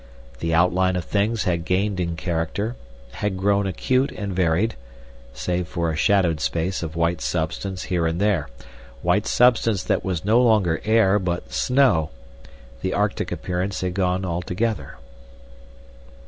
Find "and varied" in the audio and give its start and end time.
4.11-4.73